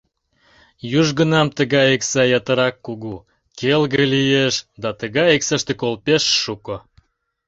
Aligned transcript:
Южгунам 0.99 1.47
тыгай 1.57 1.87
икса 1.95 2.21
ятырак 2.37 2.75
кугу, 2.85 3.15
келге 3.57 4.03
лиеш 4.13 4.55
да 4.81 4.89
тыгай 4.99 5.29
иксаште 5.37 5.73
кол 5.81 5.95
пеш 6.05 6.23
шуко. 6.43 6.75